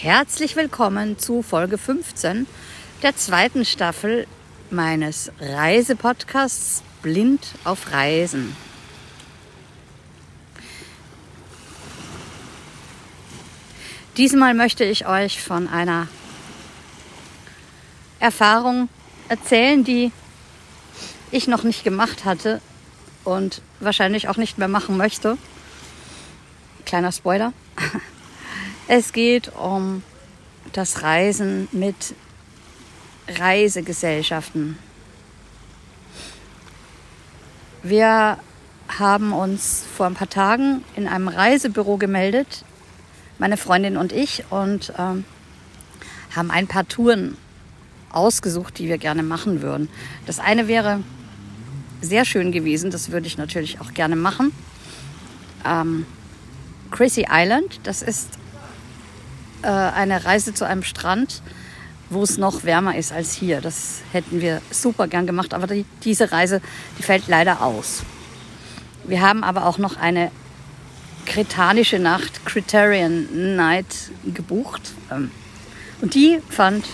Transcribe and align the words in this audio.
Herzlich 0.00 0.54
willkommen 0.54 1.18
zu 1.18 1.42
Folge 1.42 1.76
15 1.76 2.46
der 3.02 3.16
zweiten 3.16 3.64
Staffel 3.64 4.28
meines 4.70 5.32
Reisepodcasts 5.40 6.84
Blind 7.02 7.44
auf 7.64 7.90
Reisen. 7.90 8.56
Diesmal 14.16 14.54
möchte 14.54 14.84
ich 14.84 15.08
euch 15.08 15.42
von 15.42 15.66
einer 15.66 16.06
Erfahrung 18.20 18.88
erzählen, 19.28 19.82
die 19.82 20.12
ich 21.32 21.48
noch 21.48 21.64
nicht 21.64 21.82
gemacht 21.82 22.24
hatte 22.24 22.60
und 23.24 23.62
wahrscheinlich 23.80 24.28
auch 24.28 24.36
nicht 24.36 24.58
mehr 24.58 24.68
machen 24.68 24.96
möchte. 24.96 25.36
Kleiner 26.84 27.10
Spoiler. 27.10 27.52
Es 28.90 29.12
geht 29.12 29.52
um 29.54 30.02
das 30.72 31.02
Reisen 31.02 31.68
mit 31.72 32.14
Reisegesellschaften. 33.28 34.78
Wir 37.82 38.38
haben 38.88 39.34
uns 39.34 39.84
vor 39.94 40.06
ein 40.06 40.14
paar 40.14 40.30
Tagen 40.30 40.82
in 40.96 41.06
einem 41.06 41.28
Reisebüro 41.28 41.98
gemeldet, 41.98 42.64
meine 43.38 43.58
Freundin 43.58 43.98
und 43.98 44.10
ich, 44.10 44.44
und 44.48 44.90
ähm, 44.98 45.26
haben 46.34 46.50
ein 46.50 46.66
paar 46.66 46.88
Touren 46.88 47.36
ausgesucht, 48.10 48.78
die 48.78 48.88
wir 48.88 48.96
gerne 48.96 49.22
machen 49.22 49.60
würden. 49.60 49.90
Das 50.24 50.38
eine 50.38 50.66
wäre 50.66 51.00
sehr 52.00 52.24
schön 52.24 52.52
gewesen, 52.52 52.90
das 52.90 53.10
würde 53.10 53.26
ich 53.26 53.36
natürlich 53.36 53.82
auch 53.82 53.92
gerne 53.92 54.16
machen. 54.16 54.50
Ähm, 55.66 56.06
Crazy 56.90 57.26
Island, 57.30 57.80
das 57.82 58.00
ist 58.00 58.38
äh, 59.62 59.66
eine 59.68 60.24
Reise 60.24 60.54
zu 60.54 60.64
einem 60.64 60.82
Strand, 60.82 61.42
wo 62.10 62.22
es 62.22 62.38
noch 62.38 62.64
wärmer 62.64 62.96
ist 62.96 63.12
als 63.12 63.32
hier. 63.32 63.60
Das 63.60 64.00
hätten 64.12 64.40
wir 64.40 64.62
super 64.70 65.08
gern 65.08 65.26
gemacht, 65.26 65.54
aber 65.54 65.66
die, 65.66 65.84
diese 66.04 66.32
Reise, 66.32 66.60
die 66.98 67.02
fällt 67.02 67.28
leider 67.28 67.62
aus. 67.62 68.02
Wir 69.04 69.22
haben 69.22 69.44
aber 69.44 69.66
auch 69.66 69.78
noch 69.78 69.96
eine 69.96 70.30
kretanische 71.26 71.98
Nacht, 71.98 72.44
Criterion 72.46 73.56
Night, 73.56 74.10
gebucht. 74.34 74.92
Ähm, 75.10 75.30
und 76.00 76.14
die 76.14 76.40
fand 76.48 76.84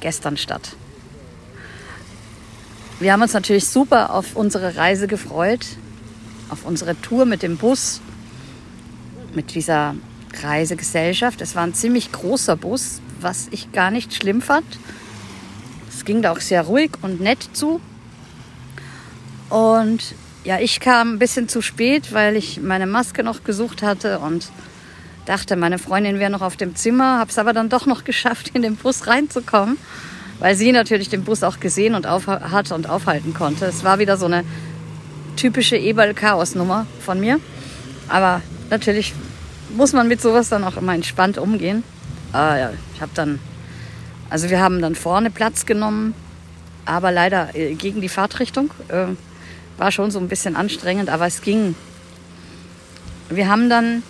gestern 0.00 0.36
statt. 0.36 0.76
Wir 3.00 3.12
haben 3.12 3.22
uns 3.22 3.32
natürlich 3.32 3.68
super 3.68 4.12
auf 4.12 4.34
unsere 4.34 4.76
Reise 4.76 5.06
gefreut, 5.06 5.66
auf 6.48 6.64
unsere 6.64 7.00
Tour 7.00 7.26
mit 7.26 7.42
dem 7.42 7.56
Bus, 7.56 8.00
mit 9.34 9.54
dieser 9.54 9.94
Reisegesellschaft. 10.42 11.40
Es 11.40 11.54
war 11.54 11.64
ein 11.64 11.74
ziemlich 11.74 12.12
großer 12.12 12.56
Bus, 12.56 13.00
was 13.20 13.48
ich 13.50 13.72
gar 13.72 13.90
nicht 13.90 14.14
schlimm 14.14 14.42
fand. 14.42 14.66
Es 15.88 16.04
ging 16.04 16.22
da 16.22 16.32
auch 16.32 16.40
sehr 16.40 16.62
ruhig 16.62 16.92
und 17.02 17.20
nett 17.20 17.48
zu. 17.52 17.80
Und 19.48 20.14
ja, 20.44 20.58
ich 20.60 20.80
kam 20.80 21.14
ein 21.14 21.18
bisschen 21.18 21.48
zu 21.48 21.62
spät, 21.62 22.12
weil 22.12 22.36
ich 22.36 22.60
meine 22.60 22.86
Maske 22.86 23.22
noch 23.22 23.44
gesucht 23.44 23.82
hatte 23.82 24.18
und 24.20 24.50
dachte, 25.26 25.56
meine 25.56 25.78
Freundin 25.78 26.18
wäre 26.18 26.30
noch 26.30 26.42
auf 26.42 26.56
dem 26.56 26.74
Zimmer, 26.74 27.18
habe 27.18 27.30
es 27.30 27.38
aber 27.38 27.52
dann 27.52 27.68
doch 27.68 27.86
noch 27.86 28.04
geschafft, 28.04 28.50
in 28.54 28.62
den 28.62 28.76
Bus 28.76 29.06
reinzukommen, 29.06 29.76
weil 30.38 30.54
sie 30.54 30.72
natürlich 30.72 31.08
den 31.08 31.24
Bus 31.24 31.42
auch 31.42 31.60
gesehen 31.60 31.94
und 31.94 32.06
auf, 32.06 32.26
hat 32.26 32.72
und 32.72 32.88
aufhalten 32.88 33.34
konnte. 33.34 33.66
Es 33.66 33.84
war 33.84 33.98
wieder 33.98 34.16
so 34.16 34.26
eine 34.26 34.44
typische 35.36 35.76
Eberl-Chaos-Nummer 35.76 36.86
von 37.04 37.20
mir. 37.20 37.40
Aber 38.08 38.42
natürlich 38.70 39.14
muss 39.76 39.92
man 39.92 40.08
mit 40.08 40.20
sowas 40.20 40.48
dann 40.48 40.64
auch 40.64 40.76
immer 40.76 40.94
entspannt 40.94 41.38
umgehen. 41.38 41.82
Ah, 42.32 42.56
ja, 42.56 42.70
ich 42.94 43.00
habe 43.00 43.12
dann, 43.14 43.38
also 44.30 44.50
wir 44.50 44.60
haben 44.60 44.80
dann 44.80 44.94
vorne 44.94 45.30
Platz 45.30 45.66
genommen, 45.66 46.14
aber 46.84 47.10
leider 47.12 47.54
äh, 47.54 47.74
gegen 47.74 48.00
die 48.00 48.08
Fahrtrichtung. 48.08 48.70
Äh, 48.88 49.08
war 49.78 49.92
schon 49.92 50.10
so 50.10 50.18
ein 50.18 50.28
bisschen 50.28 50.56
anstrengend, 50.56 51.08
aber 51.08 51.26
es 51.26 51.40
ging. 51.40 51.74
Wir 53.30 53.48
haben 53.48 53.70
dann 53.70 54.02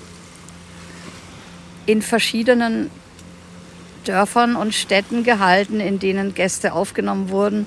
in 1.86 2.02
verschiedenen 2.02 2.90
Dörfern 4.04 4.56
und 4.56 4.75
Städten 4.75 5.25
gehalten, 5.25 5.80
in 5.80 5.98
denen 5.98 6.34
Gäste 6.34 6.72
aufgenommen 6.72 7.28
wurden 7.28 7.66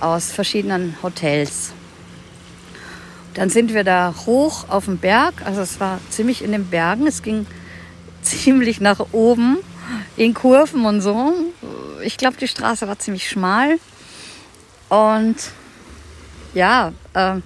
aus 0.00 0.32
verschiedenen 0.32 0.96
Hotels. 1.02 1.72
Dann 3.38 3.50
sind 3.50 3.72
wir 3.72 3.84
da 3.84 4.16
hoch 4.26 4.68
auf 4.68 4.86
dem 4.86 4.98
Berg. 4.98 5.42
Also 5.44 5.60
es 5.60 5.78
war 5.78 6.00
ziemlich 6.10 6.42
in 6.42 6.50
den 6.50 6.66
Bergen. 6.66 7.06
Es 7.06 7.22
ging 7.22 7.46
ziemlich 8.22 8.80
nach 8.80 8.98
oben 9.12 9.58
in 10.16 10.34
Kurven 10.34 10.84
und 10.84 11.00
so. 11.00 11.32
Ich 12.02 12.16
glaube, 12.16 12.36
die 12.36 12.48
Straße 12.48 12.88
war 12.88 12.98
ziemlich 12.98 13.30
schmal. 13.30 13.78
Und 14.88 15.36
ja, 16.52 16.92
äh, 17.14 17.36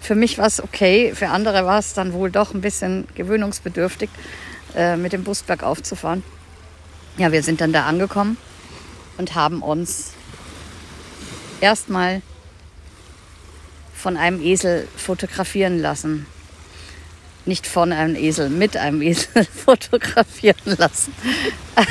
für 0.00 0.14
mich 0.14 0.38
war 0.38 0.46
es 0.46 0.62
okay. 0.62 1.12
Für 1.16 1.30
andere 1.30 1.66
war 1.66 1.80
es 1.80 1.94
dann 1.94 2.12
wohl 2.12 2.30
doch 2.30 2.54
ein 2.54 2.60
bisschen 2.60 3.08
gewöhnungsbedürftig, 3.16 4.08
äh, 4.76 4.96
mit 4.96 5.12
dem 5.12 5.24
Bus 5.24 5.42
bergauf 5.42 5.82
zu 5.82 5.96
fahren. 5.96 6.22
Ja, 7.16 7.32
wir 7.32 7.42
sind 7.42 7.60
dann 7.60 7.72
da 7.72 7.86
angekommen 7.86 8.36
und 9.18 9.34
haben 9.34 9.62
uns 9.62 10.12
erstmal 11.60 12.22
von 14.02 14.16
einem 14.16 14.42
Esel 14.42 14.88
fotografieren 14.96 15.78
lassen. 15.78 16.26
Nicht 17.46 17.68
von 17.68 17.92
einem 17.92 18.16
Esel, 18.16 18.50
mit 18.50 18.76
einem 18.76 19.00
Esel 19.00 19.44
fotografieren 19.64 20.76
lassen. 20.76 21.14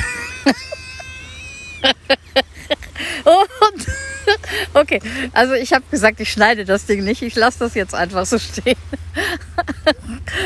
Und, 3.24 3.86
okay, 4.74 5.00
also 5.32 5.54
ich 5.54 5.72
habe 5.72 5.84
gesagt, 5.90 6.20
ich 6.20 6.30
schneide 6.30 6.66
das 6.66 6.84
Ding 6.84 7.02
nicht. 7.02 7.22
Ich 7.22 7.34
lasse 7.34 7.60
das 7.60 7.74
jetzt 7.74 7.94
einfach 7.94 8.26
so 8.26 8.38
stehen. 8.38 8.76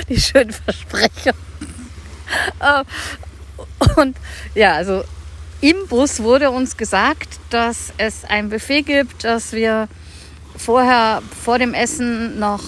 Die 0.08 0.20
schönen 0.20 0.52
Versprechungen. 0.52 1.40
Und 3.96 4.16
ja, 4.54 4.74
also 4.74 5.02
im 5.60 5.86
Bus 5.88 6.20
wurde 6.20 6.50
uns 6.50 6.76
gesagt, 6.76 7.40
dass 7.50 7.92
es 7.98 8.24
ein 8.24 8.50
Buffet 8.50 8.82
gibt, 8.82 9.24
dass 9.24 9.52
wir 9.52 9.88
vorher, 10.56 11.22
vor 11.44 11.58
dem 11.58 11.74
Essen 11.74 12.38
noch 12.38 12.62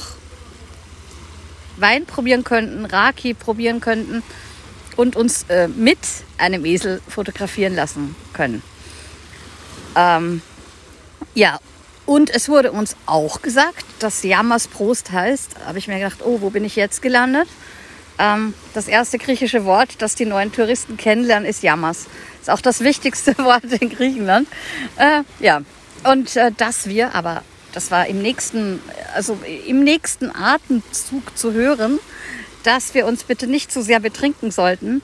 Wein 1.76 2.06
probieren 2.06 2.44
könnten, 2.44 2.84
Raki 2.84 3.34
probieren 3.34 3.81
könnten 3.81 4.22
und 4.97 5.16
uns 5.16 5.44
äh, 5.49 5.69
mit 5.69 5.99
einem 6.38 6.65
Esel 6.65 7.00
fotografieren 7.09 7.75
lassen 7.75 8.16
können. 8.32 8.62
Ähm, 9.94 10.43
ja, 11.34 11.59
und 12.04 12.31
es 12.31 12.49
wurde 12.49 12.72
uns 12.72 12.97
auch 13.06 13.43
gesagt, 13.43 13.84
dass 14.00 14.22
Yamas 14.22 14.66
Prost 14.66 15.12
heißt. 15.12 15.50
Da 15.60 15.66
habe 15.66 15.78
ich 15.78 15.88
mir 15.88 15.99
gedacht, 15.99 16.20
oh, 16.25 16.41
wo 16.41 16.50
bin 16.50 16.65
ich 16.65 16.75
jetzt 16.75 17.03
gelandet? 17.03 17.49
Ähm, 18.19 18.55
das 18.75 18.88
erste 18.88 19.19
griechische 19.19 19.65
Wort, 19.65 19.97
das 19.99 20.15
die 20.15 20.25
neuen 20.25 20.53
Touristen 20.53 20.97
kennenlernen, 20.97 21.49
ist 21.49 21.62
Yamas. 21.62 22.06
Ist 22.41 22.50
auch 22.50 22.60
das 22.60 22.81
wichtigste 22.81 23.37
Wort 23.44 23.65
in 23.65 23.91
Griechenland. 23.91 24.49
Äh, 24.97 25.22
ja, 25.38 25.62
und 26.05 26.34
äh, 26.37 26.50
dass 26.56 26.88
wir 26.88 27.15
aber 27.15 27.43
das 27.73 27.91
war 27.91 28.06
im 28.06 28.23
nächsten, 28.23 28.81
also 29.15 29.39
im 29.67 29.84
nächsten 29.84 30.34
Atemzug 30.34 31.37
zu 31.37 31.53
hören, 31.53 31.99
dass 32.62 32.95
wir 32.95 33.06
uns 33.06 33.25
bitte 33.25 33.47
nicht 33.47 33.73
zu 33.73 33.83
sehr 33.83 34.01
betrinken 34.01 34.51
sollten, 34.51 35.03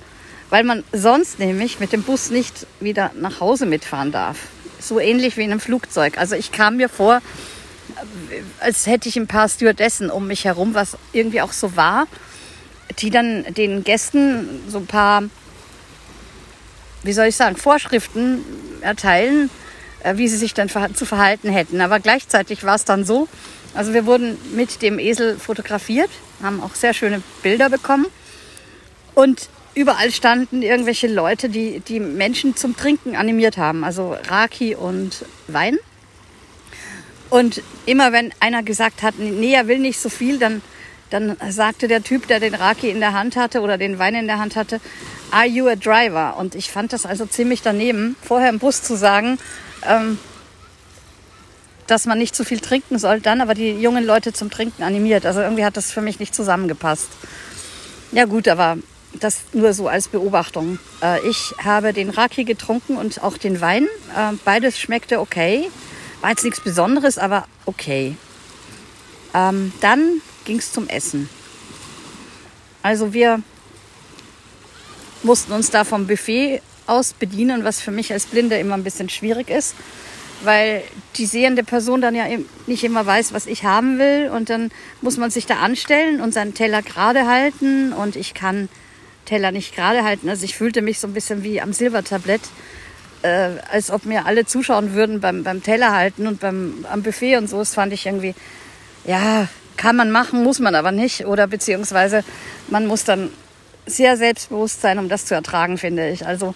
weil 0.51 0.65
man 0.65 0.85
sonst 0.93 1.39
nämlich 1.39 1.81
mit 1.81 1.93
dem 1.93 2.03
Bus 2.03 2.31
nicht 2.31 2.67
wieder 2.81 3.11
nach 3.19 3.41
Hause 3.41 3.67
mitfahren 3.67 4.13
darf. 4.13 4.39
So 4.81 5.01
ähnlich 5.01 5.37
wie 5.37 5.45
in 5.45 5.51
einem 5.51 5.61
Flugzeug. 5.61 6.19
Also 6.19 6.35
ich 6.37 6.53
kam 6.53 6.77
mir 6.77 6.89
vor, 6.89 7.23
als 8.61 8.87
hätte 8.87 9.09
ich 9.09 9.17
ein 9.17 9.27
paar 9.27 9.49
Stewardessen 9.49 10.11
um 10.11 10.27
mich 10.27 10.45
herum, 10.45 10.75
was 10.75 10.97
irgendwie 11.13 11.41
auch 11.41 11.53
so 11.53 11.77
war, 11.77 12.07
die 12.99 13.11
dann 13.11 13.45
den 13.55 13.85
Gästen 13.85 14.63
so 14.69 14.79
ein 14.79 14.87
paar, 14.87 15.25
wie 17.03 17.13
soll 17.13 17.27
ich 17.27 17.37
sagen, 17.37 17.57
Vorschriften 17.57 18.45
erteilen, 18.81 19.51
wie 20.15 20.29
sie 20.29 20.37
sich 20.37 20.55
dann 20.55 20.69
zu 20.69 21.07
verhalten 21.07 21.51
hätten. 21.51 21.81
Aber 21.81 22.01
gleichzeitig 22.01 22.65
war 22.65 22.75
es 22.75 22.85
dann 22.85 23.05
so, 23.05 23.29
also 23.75 23.93
wir 23.93 24.07
wurden 24.07 24.39
mit 24.55 24.83
dem 24.83 24.99
Esel 24.99 25.37
fotografiert, 25.39 26.11
haben 26.43 26.63
auch 26.63 26.75
sehr 26.75 26.95
schöne 26.95 27.23
Bilder 27.43 27.71
bekommen 27.71 28.07
und 29.15 29.49
überall 29.75 30.13
standen 30.13 30.63
irgendwelche 30.63 31.09
Leute, 31.09 31.49
die 31.49 31.81
die 31.81 32.01
Menschen 32.01 32.57
zum 32.57 32.77
Trinken 32.77 33.17
animiert 33.17 33.57
haben, 33.57 33.85
also 33.85 34.17
Raki 34.29 34.75
und 34.75 35.25
Wein. 35.49 35.79
Und 37.31 37.63
immer 37.87 38.13
wenn 38.13 38.33
einer 38.39 38.63
gesagt 38.63 39.03
hat, 39.03 39.19
nee, 39.19 39.55
er 39.55 39.67
will 39.67 39.81
nicht 39.81 39.99
so 39.99 40.09
viel, 40.09 40.39
dann, 40.39 40.63
dann 41.15 41.37
sagte 41.49 41.87
der 41.87 42.03
Typ, 42.03 42.27
der 42.27 42.41
den 42.41 42.55
Raki 42.55 42.91
in 42.91 42.99
der 42.99 43.13
Hand 43.13 43.37
hatte 43.37 43.61
oder 43.61 43.79
den 43.79 44.01
Wein 44.01 44.17
in 44.17 44.27
der 44.27 44.41
Hand 44.41 44.57
hatte, 44.57 44.81
are 45.31 45.47
you 45.47 45.69
a 45.69 45.77
driver? 45.77 46.37
Und 46.37 46.57
ich 46.57 46.73
fand 46.73 46.93
das 46.93 47.07
also 47.07 47.25
ziemlich 47.25 47.63
daneben, 47.63 48.17
vorher 48.21 48.51
im 48.51 48.59
Bus 48.59 48.83
zu 48.83 48.97
sagen, 48.97 49.39
ähm, 49.87 50.19
dass 51.87 52.07
man 52.07 52.19
nicht 52.19 52.35
zu 52.35 52.45
viel 52.45 52.59
trinken 52.59 52.99
soll, 52.99 53.21
dann 53.21 53.41
aber 53.41 53.55
die 53.55 53.71
jungen 53.71 54.05
Leute 54.05 54.33
zum 54.33 54.51
Trinken 54.51 54.83
animiert. 54.83 55.25
Also 55.25 55.41
irgendwie 55.41 55.65
hat 55.65 55.77
das 55.77 55.93
für 55.93 56.01
mich 56.01 56.19
nicht 56.19 56.35
zusammengepasst. 56.35 57.09
Ja 58.11 58.25
gut, 58.25 58.49
aber 58.49 58.79
das 59.13 59.43
nur 59.53 59.73
so 59.73 59.87
als 59.87 60.09
Beobachtung. 60.09 60.81
Äh, 61.01 61.25
ich 61.29 61.55
habe 61.63 61.93
den 61.93 62.11
Raki 62.11 62.43
getrunken 62.43 62.97
und 62.97 63.23
auch 63.23 63.39
den 63.39 63.61
Wein. 63.61 63.85
Äh, 64.17 64.33
beides 64.45 64.81
schmeckte 64.81 65.21
okay. 65.21 65.71
War 66.23 66.31
jetzt 66.31 66.43
nichts 66.43 66.61
Besonderes, 66.61 67.19
aber 67.19 67.47
okay. 67.67 68.17
Ähm, 69.33 69.73
dann 69.81 70.21
ging 70.45 70.59
es 70.59 70.73
zum 70.73 70.89
Essen. 70.89 71.29
Also 72.83 73.13
wir 73.13 73.43
mussten 75.23 75.53
uns 75.53 75.71
da 75.71 75.85
vom 75.85 76.07
Buffet 76.07 76.61
aus 76.87 77.15
bedienen, 77.15 77.65
was 77.65 77.81
für 77.81 77.91
mich 77.91 78.13
als 78.13 78.27
Blinde 78.27 78.59
immer 78.59 78.75
ein 78.75 78.85
bisschen 78.85 79.09
schwierig 79.09 79.49
ist, 79.49 79.75
weil 80.43 80.83
die 81.17 81.27
sehende 81.27 81.65
Person 81.65 82.01
dann 82.01 82.15
ja 82.15 82.27
nicht 82.67 82.85
immer 82.85 83.07
weiß, 83.07 83.33
was 83.33 83.47
ich 83.47 83.65
haben 83.65 83.99
will 83.99 84.31
und 84.31 84.51
dann 84.51 84.71
muss 85.01 85.17
man 85.17 85.31
sich 85.31 85.47
da 85.47 85.57
anstellen 85.57 86.21
und 86.21 86.35
seinen 86.35 86.55
Teller 86.55 86.83
gerade 86.83 87.27
halten 87.27 87.93
und 87.93 88.17
ich 88.17 88.35
kann 88.35 88.69
Teller 89.25 89.51
nicht 89.51 89.75
gerade 89.75 90.05
halten. 90.05 90.29
Also 90.29 90.45
ich 90.45 90.55
fühlte 90.55 90.83
mich 90.83 90.99
so 90.99 91.07
ein 91.07 91.15
bisschen 91.15 91.43
wie 91.43 91.61
am 91.61 91.73
Silbertablett, 91.73 92.43
äh, 93.23 93.53
als 93.71 93.91
ob 93.91 94.05
mir 94.05 94.27
alle 94.27 94.45
zuschauen 94.45 94.93
würden 94.93 95.21
beim, 95.21 95.43
beim 95.43 95.63
Teller 95.63 95.93
halten 95.93 96.27
und 96.27 96.41
beim, 96.41 96.85
am 96.91 97.03
Buffet 97.03 97.37
und 97.39 97.49
so. 97.49 97.59
Das 97.59 97.73
fand 97.73 97.95
ich 97.95 98.05
irgendwie, 98.05 98.35
ja, 99.07 99.49
kann 99.77 99.97
man 99.97 100.11
machen, 100.11 100.43
muss 100.43 100.61
man 100.61 100.75
aber 100.75 100.93
nicht. 100.93 101.27
Oder 101.27 101.47
beziehungsweise 101.47 102.25
man 102.69 102.87
muss 102.87 103.05
dann 103.05 103.31
sehr 103.87 104.17
selbstbewusst 104.17 104.81
sein, 104.81 104.99
um 104.99 105.09
das 105.09 105.27
zu 105.27 105.35
ertragen, 105.35 105.79
finde 105.79 106.09
ich. 106.09 106.27
Also, 106.27 106.55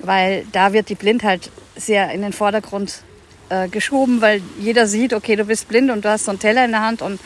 weil 0.00 0.46
da 0.52 0.72
wird 0.72 0.88
die 0.88 0.94
Blindheit 0.94 1.50
sehr 1.76 2.10
in 2.10 2.22
den 2.22 2.32
Vordergrund 2.32 3.02
äh, 3.48 3.68
geschoben, 3.68 4.20
weil 4.20 4.42
jeder 4.58 4.86
sieht, 4.86 5.14
okay, 5.14 5.36
du 5.36 5.44
bist 5.44 5.68
blind 5.68 5.90
und 5.90 6.04
du 6.04 6.10
hast 6.10 6.26
so 6.26 6.30
einen 6.30 6.40
Teller 6.40 6.64
in 6.64 6.72
der 6.72 6.82
Hand 6.82 7.02
und 7.02 7.20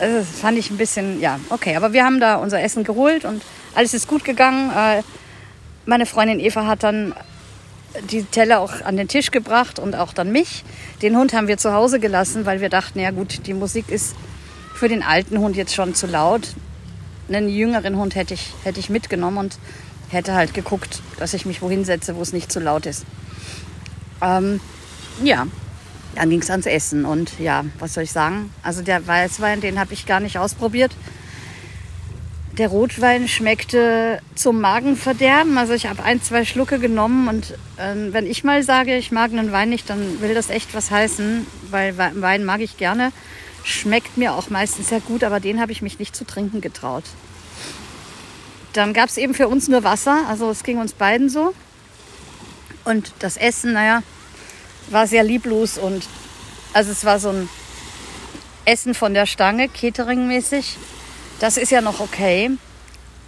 äh, 0.00 0.08
das 0.18 0.28
fand 0.28 0.58
ich 0.58 0.70
ein 0.70 0.76
bisschen, 0.76 1.20
ja, 1.20 1.40
okay. 1.50 1.76
Aber 1.76 1.92
wir 1.92 2.04
haben 2.04 2.20
da 2.20 2.36
unser 2.36 2.62
Essen 2.62 2.84
geholt 2.84 3.24
und 3.24 3.42
alles 3.74 3.94
ist 3.94 4.06
gut 4.06 4.24
gegangen. 4.24 4.70
Äh, 4.70 5.02
meine 5.86 6.06
Freundin 6.06 6.40
Eva 6.40 6.66
hat 6.66 6.82
dann 6.82 7.14
die 8.10 8.24
Teller 8.24 8.60
auch 8.60 8.82
an 8.82 8.96
den 8.96 9.08
Tisch 9.08 9.30
gebracht 9.30 9.78
und 9.78 9.94
auch 9.94 10.12
dann 10.12 10.32
mich. 10.32 10.64
Den 11.02 11.16
Hund 11.16 11.32
haben 11.32 11.48
wir 11.48 11.58
zu 11.58 11.72
Hause 11.72 12.00
gelassen, 12.00 12.46
weil 12.46 12.60
wir 12.60 12.68
dachten, 12.68 12.98
ja 12.98 13.10
gut, 13.10 13.46
die 13.46 13.54
Musik 13.54 13.90
ist 13.90 14.16
für 14.74 14.88
den 14.88 15.02
alten 15.02 15.38
Hund 15.38 15.56
jetzt 15.56 15.74
schon 15.74 15.94
zu 15.94 16.06
laut. 16.06 16.54
Einen 17.28 17.48
jüngeren 17.48 17.96
Hund 17.96 18.16
hätte 18.16 18.34
ich, 18.34 18.52
hätte 18.64 18.80
ich 18.80 18.90
mitgenommen 18.90 19.38
und 19.38 19.58
hätte 20.10 20.34
halt 20.34 20.52
geguckt, 20.52 21.00
dass 21.18 21.32
ich 21.32 21.46
mich 21.46 21.62
wohin 21.62 21.84
setze, 21.84 22.16
wo 22.16 22.22
es 22.22 22.32
nicht 22.32 22.52
zu 22.52 22.60
laut 22.60 22.84
ist. 22.84 23.06
Ähm, 24.20 24.60
ja, 25.22 25.46
dann 26.16 26.30
ging 26.30 26.42
es 26.42 26.50
ans 26.50 26.66
Essen 26.66 27.04
und 27.04 27.38
ja, 27.38 27.64
was 27.78 27.94
soll 27.94 28.04
ich 28.04 28.12
sagen? 28.12 28.50
Also 28.62 28.82
der 28.82 29.06
Weißwein, 29.06 29.60
den 29.60 29.78
habe 29.78 29.94
ich 29.94 30.06
gar 30.06 30.20
nicht 30.20 30.38
ausprobiert. 30.38 30.94
Der 32.58 32.68
Rotwein 32.68 33.26
schmeckte 33.26 34.20
zum 34.36 34.60
Magenverderben. 34.60 35.58
Also 35.58 35.72
ich 35.72 35.86
habe 35.86 36.04
ein, 36.04 36.22
zwei 36.22 36.44
Schlucke 36.44 36.78
genommen 36.78 37.28
und 37.28 37.52
äh, 37.78 38.12
wenn 38.12 38.26
ich 38.26 38.44
mal 38.44 38.62
sage, 38.62 38.96
ich 38.96 39.10
mag 39.10 39.32
einen 39.32 39.50
Wein 39.50 39.70
nicht, 39.70 39.88
dann 39.90 40.20
will 40.20 40.34
das 40.34 40.50
echt 40.50 40.74
was 40.74 40.90
heißen, 40.90 41.46
weil 41.70 41.96
Wein 41.96 42.44
mag 42.44 42.60
ich 42.60 42.76
gerne. 42.76 43.12
Schmeckt 43.64 44.18
mir 44.18 44.34
auch 44.34 44.50
meistens 44.50 44.90
sehr 44.90 45.00
gut, 45.00 45.24
aber 45.24 45.40
den 45.40 45.60
habe 45.60 45.72
ich 45.72 45.80
mich 45.80 45.98
nicht 45.98 46.14
zu 46.14 46.26
trinken 46.26 46.60
getraut. 46.60 47.04
Dann 48.74 48.92
gab 48.92 49.08
es 49.08 49.16
eben 49.16 49.34
für 49.34 49.48
uns 49.48 49.68
nur 49.68 49.84
Wasser, 49.84 50.26
also 50.28 50.50
es 50.50 50.62
ging 50.62 50.78
uns 50.78 50.92
beiden 50.92 51.30
so. 51.30 51.54
Und 52.84 53.12
das 53.20 53.38
Essen, 53.38 53.72
naja, 53.72 54.02
war 54.90 55.06
sehr 55.06 55.24
lieblos 55.24 55.78
und 55.78 56.06
also 56.74 56.90
es 56.92 57.04
war 57.04 57.18
so 57.18 57.30
ein 57.30 57.48
Essen 58.66 58.94
von 58.94 59.14
der 59.14 59.26
Stange, 59.26 59.68
Catering-mäßig. 59.68 60.76
Das 61.40 61.56
ist 61.56 61.70
ja 61.70 61.80
noch 61.80 62.00
okay. 62.00 62.50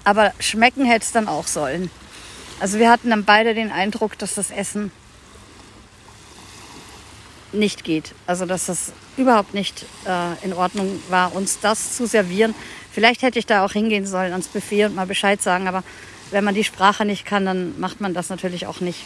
Aber 0.04 0.32
schmecken 0.38 0.84
hätte 0.84 1.04
es 1.04 1.12
dann 1.12 1.28
auch 1.28 1.46
sollen. 1.46 1.90
Also 2.60 2.78
wir 2.78 2.90
hatten 2.90 3.10
dann 3.10 3.24
beide 3.24 3.54
den 3.54 3.72
Eindruck, 3.72 4.18
dass 4.18 4.34
das 4.34 4.50
Essen 4.50 4.90
nicht 7.52 7.84
geht. 7.84 8.14
Also 8.26 8.46
dass 8.46 8.68
es 8.68 8.92
überhaupt 9.16 9.54
nicht 9.54 9.86
äh, 10.06 10.44
in 10.44 10.52
Ordnung 10.52 11.00
war, 11.08 11.34
uns 11.34 11.60
das 11.60 11.96
zu 11.96 12.06
servieren. 12.06 12.54
Vielleicht 12.92 13.22
hätte 13.22 13.38
ich 13.38 13.46
da 13.46 13.64
auch 13.64 13.72
hingehen 13.72 14.06
sollen 14.06 14.32
ans 14.32 14.48
Buffet 14.48 14.86
und 14.86 14.94
mal 14.94 15.06
Bescheid 15.06 15.42
sagen, 15.42 15.68
aber 15.68 15.82
wenn 16.30 16.44
man 16.44 16.54
die 16.54 16.64
Sprache 16.64 17.04
nicht 17.04 17.24
kann, 17.24 17.44
dann 17.44 17.78
macht 17.78 18.00
man 18.00 18.14
das 18.14 18.30
natürlich 18.30 18.66
auch 18.66 18.80
nicht. 18.80 19.04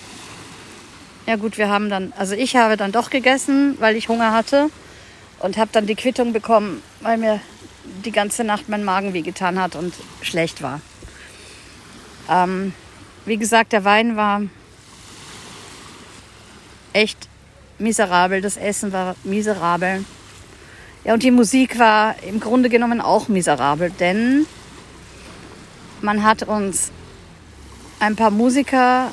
Ja 1.26 1.36
gut, 1.36 1.58
wir 1.58 1.68
haben 1.68 1.90
dann, 1.90 2.12
also 2.16 2.34
ich 2.34 2.56
habe 2.56 2.76
dann 2.76 2.92
doch 2.92 3.10
gegessen, 3.10 3.76
weil 3.78 3.96
ich 3.96 4.08
Hunger 4.08 4.32
hatte 4.32 4.70
und 5.38 5.58
habe 5.58 5.70
dann 5.72 5.86
die 5.86 5.94
Quittung 5.94 6.32
bekommen, 6.32 6.82
weil 7.00 7.18
mir 7.18 7.40
die 8.04 8.12
ganze 8.12 8.44
Nacht 8.44 8.68
mein 8.68 8.84
Magen 8.84 9.12
wehgetan 9.12 9.60
hat 9.60 9.76
und 9.76 9.94
schlecht 10.22 10.62
war. 10.62 10.80
Ähm, 12.28 12.72
wie 13.26 13.36
gesagt, 13.36 13.72
der 13.72 13.84
Wein 13.84 14.16
war 14.16 14.42
echt 16.92 17.28
miserabel, 17.80 18.40
das 18.40 18.56
Essen 18.56 18.92
war 18.92 19.16
miserabel. 19.24 20.04
Ja, 21.04 21.14
und 21.14 21.22
die 21.22 21.30
Musik 21.30 21.78
war 21.78 22.22
im 22.22 22.40
Grunde 22.40 22.68
genommen 22.68 23.00
auch 23.00 23.28
miserabel, 23.28 23.90
denn 23.90 24.46
man 26.02 26.22
hat 26.22 26.42
uns 26.42 26.90
ein 27.98 28.16
paar 28.16 28.30
Musiker 28.30 29.10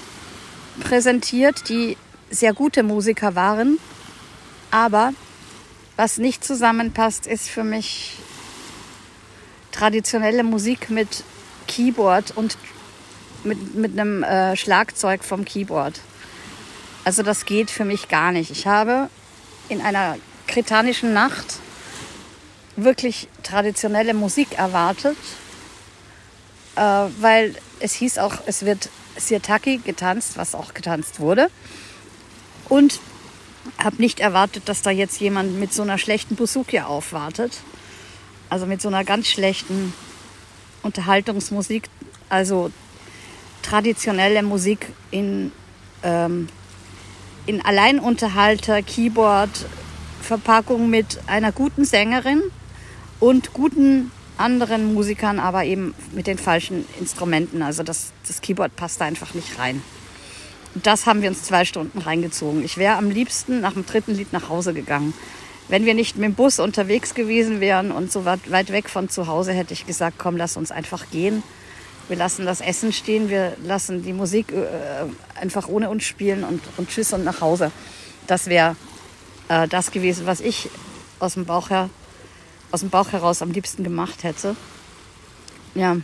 präsentiert, 0.82 1.70
die 1.70 1.98
sehr 2.30 2.54
gute 2.54 2.84
Musiker 2.84 3.36
waren. 3.36 3.80
Aber 4.72 5.14
was 5.96 6.18
nicht 6.18 6.44
zusammenpasst, 6.44 7.26
ist 7.26 7.50
für 7.50 7.64
mich 7.64 8.18
traditionelle 9.72 10.44
Musik 10.44 10.90
mit 10.90 11.24
Keyboard 11.68 12.36
und 12.36 12.58
mit, 13.44 13.76
mit 13.76 13.92
einem 13.98 14.24
äh, 14.24 14.56
Schlagzeug 14.56 15.24
vom 15.24 15.46
Keyboard. 15.46 16.00
Also 17.08 17.24
das 17.24 17.46
geht 17.46 17.72
für 17.72 17.86
mich 17.86 18.10
gar 18.10 18.34
nicht. 18.34 18.52
Ich 18.52 18.68
habe 18.68 19.10
in 19.70 19.80
einer 19.80 20.18
kretanischen 20.46 21.14
Nacht 21.14 21.60
wirklich 22.76 23.30
traditionelle 23.44 24.14
Musik 24.14 24.58
erwartet, 24.58 25.16
äh, 26.76 26.82
weil 26.82 27.56
es 27.80 27.94
hieß 27.94 28.18
auch, 28.18 28.34
es 28.46 28.66
wird 28.66 28.90
Sirtaki 29.16 29.78
getanzt, 29.78 30.34
was 30.36 30.54
auch 30.54 30.74
getanzt 30.74 31.22
wurde. 31.22 31.50
Und 32.68 33.00
habe 33.78 34.02
nicht 34.02 34.20
erwartet, 34.20 34.64
dass 34.68 34.82
da 34.82 34.92
jetzt 34.92 35.22
jemand 35.22 35.58
mit 35.58 35.74
so 35.74 35.84
einer 35.84 35.98
schlechten 35.98 36.36
Busuki 36.36 36.82
aufwartet. 36.82 37.54
Also 38.50 38.66
mit 38.66 38.82
so 38.82 38.90
einer 38.90 39.06
ganz 39.06 39.28
schlechten 39.30 39.94
Unterhaltungsmusik, 40.84 41.88
also 42.28 42.70
traditionelle 43.62 44.44
Musik 44.44 44.88
in, 45.10 45.54
ähm, 46.04 46.50
in 47.48 47.62
Alleinunterhalter, 47.62 48.84
Keyboard, 48.84 49.66
Verpackung 50.22 50.90
mit 50.90 51.20
einer 51.26 51.52
guten 51.52 51.86
Sängerin 51.86 52.44
und 53.20 53.54
guten 53.54 54.12
anderen 54.38 54.94
Musikern, 54.94 55.40
aber 55.40 55.64
eben 55.64 55.96
mit 56.12 56.28
den 56.28 56.38
falschen 56.38 56.86
Instrumenten. 57.00 57.64
Also 57.64 57.82
das, 57.82 58.12
das 58.28 58.42
Keyboard 58.42 58.76
passt 58.76 59.02
da 59.02 59.06
einfach 59.06 59.34
nicht 59.34 59.58
rein. 59.58 59.82
Das 60.76 61.08
haben 61.08 61.22
wir 61.22 61.30
uns 61.30 61.44
zwei 61.44 61.66
Stunden 61.66 61.98
reingezogen. 62.00 62.64
Ich 62.64 62.78
wäre 62.78 62.98
am 62.98 63.10
liebsten 63.10 63.62
nach 63.62 63.74
dem 63.74 63.86
dritten 63.86 64.14
Lied 64.14 64.34
nach 64.34 64.50
Hause 64.50 64.74
gegangen. 64.74 65.14
Wenn 65.70 65.86
wir 65.86 65.96
nicht 65.96 66.18
mit 66.18 66.26
dem 66.26 66.36
Bus 66.36 66.60
unterwegs 66.60 67.16
gewesen 67.16 67.60
wären 67.60 67.92
und 67.92 68.12
so 68.12 68.26
weit 68.26 68.72
weg 68.72 68.90
von 68.90 69.10
zu 69.10 69.28
Hause, 69.28 69.54
hätte 69.54 69.74
ich 69.74 69.88
gesagt, 69.88 70.18
komm, 70.18 70.38
lass 70.38 70.56
uns 70.56 70.72
einfach 70.72 71.10
gehen. 71.10 71.42
Wir 72.08 72.18
lassen 72.18 72.46
das 72.46 72.62
Essen 72.62 72.94
stehen, 72.94 73.30
wir 73.30 73.58
lassen 73.64 74.04
die 74.04 74.14
Musik 74.14 74.52
äh, 74.52 75.40
einfach 75.40 75.68
ohne 75.68 75.90
uns 75.90 76.04
spielen 76.04 76.44
und, 76.44 76.62
und 76.78 76.90
tschüss 76.90 77.14
und 77.14 77.24
nach 77.24 77.42
Hause. 77.42 77.72
Das 78.28 78.48
wäre 78.48 78.76
äh, 79.50 79.68
das 79.68 79.92
gewesen, 79.92 80.26
was 80.26 80.40
ich 80.40 80.70
aus 81.20 81.34
dem 81.34 81.46
Bauch 81.46 81.70
her 81.70 81.90
aus 82.72 82.82
dem 82.82 82.90
Bauch 82.90 83.12
heraus 83.12 83.42
am 83.42 83.52
liebsten 83.52 83.84
gemacht 83.84 84.24
hätte. 84.24 84.56
Ja. 85.76 85.98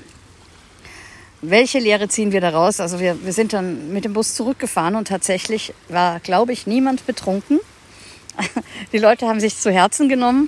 Welche 1.41 1.79
Lehre 1.79 2.07
ziehen 2.07 2.31
wir 2.31 2.39
daraus? 2.39 2.79
Also 2.79 2.99
wir, 2.99 3.25
wir 3.25 3.33
sind 3.33 3.51
dann 3.51 3.91
mit 3.91 4.05
dem 4.05 4.13
Bus 4.13 4.33
zurückgefahren 4.33 4.95
und 4.95 5.09
tatsächlich 5.09 5.73
war, 5.89 6.21
glaube 6.21 6.53
ich, 6.53 6.67
niemand 6.67 7.05
betrunken. 7.05 7.59
Die 8.93 8.97
Leute 8.97 9.27
haben 9.27 9.41
sich 9.41 9.57
zu 9.57 9.71
Herzen 9.71 10.07
genommen, 10.07 10.47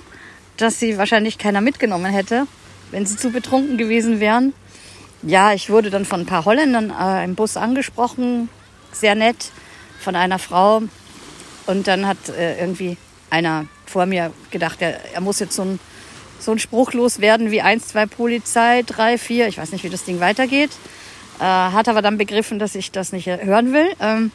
dass 0.56 0.80
sie 0.80 0.96
wahrscheinlich 0.96 1.36
keiner 1.36 1.60
mitgenommen 1.60 2.10
hätte, 2.10 2.46
wenn 2.92 3.04
sie 3.04 3.16
zu 3.16 3.30
betrunken 3.30 3.76
gewesen 3.76 4.20
wären. 4.20 4.54
Ja, 5.26 5.52
ich 5.52 5.70
wurde 5.70 5.90
dann 5.90 6.04
von 6.04 6.20
ein 6.20 6.26
paar 6.26 6.44
Holländern 6.44 6.90
äh, 6.96 7.24
im 7.24 7.34
Bus 7.34 7.56
angesprochen, 7.56 8.48
sehr 8.92 9.16
nett, 9.16 9.50
von 9.98 10.14
einer 10.14 10.38
Frau. 10.38 10.82
Und 11.66 11.88
dann 11.88 12.06
hat 12.06 12.28
äh, 12.28 12.60
irgendwie 12.60 12.96
einer 13.28 13.66
vor 13.86 14.06
mir 14.06 14.32
gedacht, 14.52 14.80
er, 14.80 15.00
er 15.12 15.20
muss 15.20 15.40
jetzt 15.40 15.56
so 15.56 15.62
ein 15.62 15.80
so 16.38 16.52
ein 16.52 16.58
Spruch 16.60 16.92
loswerden 16.92 17.50
wie 17.50 17.60
1, 17.62 17.88
2 17.88 18.06
Polizei, 18.06 18.82
3, 18.86 19.18
4, 19.18 19.48
ich 19.48 19.58
weiß 19.58 19.72
nicht, 19.72 19.82
wie 19.82 19.88
das 19.88 20.04
Ding 20.04 20.20
weitergeht. 20.20 20.70
Äh, 21.40 21.42
hat 21.42 21.88
aber 21.88 22.02
dann 22.02 22.18
begriffen, 22.18 22.60
dass 22.60 22.76
ich 22.76 22.92
das 22.92 23.12
nicht 23.12 23.26
hören 23.26 23.72
will. 23.72 23.88
Ähm, 24.00 24.30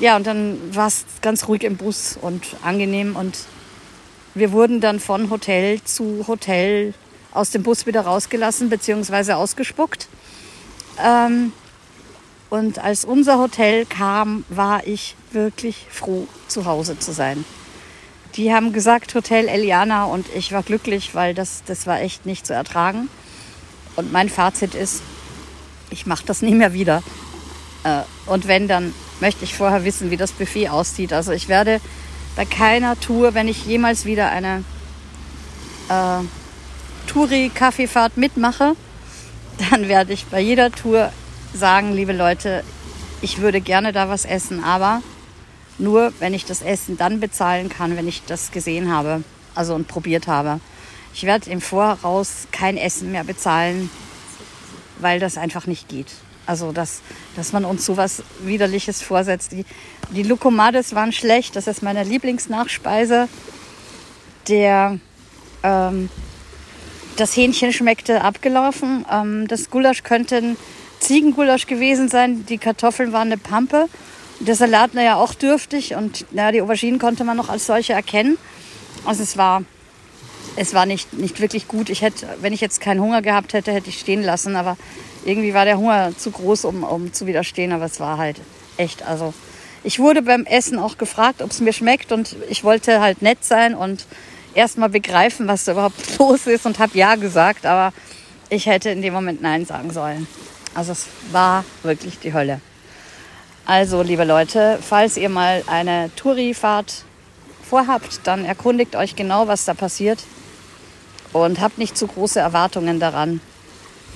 ja, 0.00 0.16
und 0.16 0.26
dann 0.26 0.58
war 0.74 0.88
es 0.88 1.04
ganz 1.20 1.46
ruhig 1.46 1.62
im 1.62 1.76
Bus 1.76 2.18
und 2.20 2.56
angenehm. 2.64 3.14
Und 3.14 3.38
wir 4.34 4.50
wurden 4.50 4.80
dann 4.80 4.98
von 4.98 5.30
Hotel 5.30 5.80
zu 5.84 6.24
Hotel 6.26 6.94
aus 7.32 7.50
dem 7.50 7.62
Bus 7.62 7.86
wieder 7.86 8.02
rausgelassen 8.02 8.70
bzw. 8.70 9.32
ausgespuckt. 9.32 10.08
Ähm, 11.02 11.52
und 12.48 12.80
als 12.80 13.04
unser 13.04 13.38
Hotel 13.38 13.86
kam, 13.86 14.44
war 14.48 14.86
ich 14.86 15.14
wirklich 15.30 15.86
froh, 15.88 16.26
zu 16.48 16.64
Hause 16.64 16.98
zu 16.98 17.12
sein. 17.12 17.44
Die 18.34 18.52
haben 18.52 18.72
gesagt 18.72 19.14
Hotel 19.14 19.48
Eliana 19.48 20.04
und 20.04 20.26
ich 20.34 20.52
war 20.52 20.62
glücklich, 20.62 21.14
weil 21.14 21.34
das, 21.34 21.62
das 21.66 21.86
war 21.86 22.00
echt 22.00 22.26
nicht 22.26 22.46
zu 22.46 22.52
ertragen. 22.52 23.08
Und 23.96 24.12
mein 24.12 24.28
Fazit 24.28 24.74
ist, 24.74 25.02
ich 25.90 26.06
mache 26.06 26.24
das 26.26 26.42
nie 26.42 26.54
mehr 26.54 26.72
wieder. 26.72 27.02
Äh, 27.84 28.00
und 28.26 28.48
wenn, 28.48 28.68
dann 28.68 28.94
möchte 29.20 29.44
ich 29.44 29.54
vorher 29.54 29.84
wissen, 29.84 30.10
wie 30.10 30.16
das 30.16 30.32
Buffet 30.32 30.68
aussieht. 30.68 31.12
Also 31.12 31.32
ich 31.32 31.48
werde 31.48 31.80
bei 32.36 32.44
keiner 32.44 32.98
Tour, 32.98 33.34
wenn 33.34 33.48
ich 33.48 33.66
jemals 33.66 34.04
wieder 34.04 34.30
eine 34.30 34.64
äh, 35.88 36.24
Touri-Kaffeefahrt 37.10 38.16
mitmache, 38.16 38.76
dann 39.70 39.88
werde 39.88 40.12
ich 40.12 40.26
bei 40.26 40.40
jeder 40.40 40.70
Tour 40.70 41.12
sagen, 41.52 41.92
liebe 41.92 42.12
Leute, 42.12 42.62
ich 43.20 43.38
würde 43.38 43.60
gerne 43.60 43.92
da 43.92 44.08
was 44.08 44.24
essen, 44.24 44.62
aber 44.62 45.02
nur 45.78 46.12
wenn 46.20 46.34
ich 46.34 46.44
das 46.44 46.62
Essen 46.62 46.96
dann 46.96 47.18
bezahlen 47.18 47.68
kann, 47.68 47.96
wenn 47.96 48.06
ich 48.06 48.22
das 48.26 48.52
gesehen 48.52 48.92
habe, 48.92 49.24
also 49.56 49.74
und 49.74 49.88
probiert 49.88 50.28
habe. 50.28 50.60
Ich 51.12 51.24
werde 51.24 51.50
im 51.50 51.60
Voraus 51.60 52.46
kein 52.52 52.76
Essen 52.76 53.10
mehr 53.10 53.24
bezahlen, 53.24 53.90
weil 55.00 55.18
das 55.18 55.36
einfach 55.36 55.66
nicht 55.66 55.88
geht. 55.88 56.12
Also, 56.46 56.70
dass, 56.70 57.00
dass 57.34 57.52
man 57.52 57.64
uns 57.64 57.84
sowas 57.84 58.22
Widerliches 58.44 59.02
vorsetzt. 59.02 59.50
Die, 59.50 59.64
die 60.10 60.22
Lukomades 60.22 60.94
waren 60.94 61.12
schlecht, 61.12 61.56
das 61.56 61.66
ist 61.66 61.82
meine 61.82 62.04
Lieblingsnachspeise. 62.04 63.28
Der, 64.48 64.98
ähm, 65.64 66.08
das 67.20 67.36
Hähnchen 67.36 67.72
schmeckte 67.72 68.22
abgelaufen. 68.22 69.04
Ähm, 69.10 69.46
das 69.46 69.70
Gulasch 69.70 70.02
könnte 70.02 70.36
ein 70.36 70.56
Ziegengulasch 71.00 71.66
gewesen 71.66 72.08
sein. 72.08 72.46
Die 72.46 72.58
Kartoffeln 72.58 73.12
waren 73.12 73.28
eine 73.28 73.36
Pampe. 73.36 73.88
Der 74.40 74.54
Salat, 74.54 74.94
naja, 74.94 75.16
auch 75.16 75.34
dürftig. 75.34 75.94
Und 75.94 76.24
naja, 76.32 76.52
die 76.52 76.62
Auberginen 76.62 76.98
konnte 76.98 77.24
man 77.24 77.36
noch 77.36 77.50
als 77.50 77.66
solche 77.66 77.92
erkennen. 77.92 78.38
Also 79.04 79.22
es 79.22 79.36
war, 79.36 79.62
es 80.56 80.72
war 80.72 80.86
nicht, 80.86 81.12
nicht 81.12 81.40
wirklich 81.40 81.68
gut. 81.68 81.90
Ich 81.90 82.00
hätte, 82.00 82.26
wenn 82.40 82.54
ich 82.54 82.62
jetzt 82.62 82.80
keinen 82.80 83.00
Hunger 83.00 83.20
gehabt 83.20 83.52
hätte, 83.52 83.72
hätte 83.72 83.90
ich 83.90 84.00
stehen 84.00 84.22
lassen. 84.22 84.56
Aber 84.56 84.78
irgendwie 85.26 85.52
war 85.52 85.66
der 85.66 85.76
Hunger 85.76 86.16
zu 86.16 86.30
groß, 86.30 86.64
um, 86.64 86.84
um 86.84 87.12
zu 87.12 87.26
widerstehen, 87.26 87.72
aber 87.72 87.84
es 87.84 88.00
war 88.00 88.16
halt 88.16 88.40
echt. 88.78 89.02
Also 89.02 89.34
ich 89.84 89.98
wurde 89.98 90.22
beim 90.22 90.44
Essen 90.46 90.78
auch 90.78 90.96
gefragt, 90.96 91.42
ob 91.42 91.50
es 91.50 91.60
mir 91.60 91.74
schmeckt 91.74 92.12
und 92.12 92.36
ich 92.48 92.64
wollte 92.64 93.00
halt 93.00 93.20
nett 93.20 93.44
sein 93.44 93.74
und 93.74 94.06
erstmal 94.54 94.88
begreifen, 94.88 95.48
was 95.48 95.64
da 95.64 95.72
überhaupt 95.72 96.18
los 96.18 96.46
ist 96.46 96.66
und 96.66 96.78
habe 96.78 96.96
ja 96.96 97.16
gesagt, 97.16 97.66
aber 97.66 97.92
ich 98.48 98.66
hätte 98.66 98.90
in 98.90 99.02
dem 99.02 99.14
Moment 99.14 99.42
nein 99.42 99.64
sagen 99.64 99.92
sollen. 99.92 100.26
Also 100.74 100.92
es 100.92 101.06
war 101.32 101.64
wirklich 101.82 102.18
die 102.18 102.32
Hölle. 102.32 102.60
Also, 103.66 104.02
liebe 104.02 104.24
Leute, 104.24 104.78
falls 104.80 105.16
ihr 105.16 105.28
mal 105.28 105.62
eine 105.66 106.10
Touri-Fahrt 106.16 107.04
vorhabt, 107.68 108.20
dann 108.24 108.44
erkundigt 108.44 108.96
euch 108.96 109.14
genau, 109.14 109.46
was 109.46 109.64
da 109.64 109.74
passiert 109.74 110.18
und 111.32 111.60
habt 111.60 111.78
nicht 111.78 111.96
zu 111.96 112.08
große 112.08 112.40
Erwartungen 112.40 112.98
daran 112.98 113.40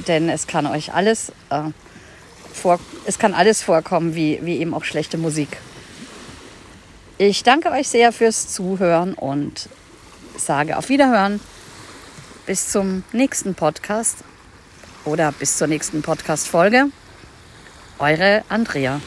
denn 0.08 0.28
es 0.28 0.46
kann 0.46 0.66
euch 0.66 0.92
alles, 0.92 1.30
äh, 1.50 1.70
vor, 2.52 2.78
es 3.04 3.18
kann 3.18 3.34
alles 3.34 3.62
vorkommen, 3.62 4.14
wie, 4.14 4.40
wie 4.42 4.58
eben 4.58 4.74
auch 4.74 4.84
schlechte 4.84 5.18
Musik. 5.18 5.58
Ich 7.18 7.42
danke 7.42 7.70
euch 7.70 7.88
sehr 7.88 8.12
fürs 8.12 8.48
Zuhören 8.52 9.14
und 9.14 9.68
sage 10.36 10.76
auf 10.76 10.88
Wiederhören. 10.88 11.40
Bis 12.46 12.68
zum 12.68 13.04
nächsten 13.12 13.54
Podcast 13.54 14.18
oder 15.04 15.32
bis 15.32 15.56
zur 15.56 15.66
nächsten 15.66 16.02
Podcast-Folge. 16.02 16.86
Eure 17.98 18.44
Andrea. 18.48 19.00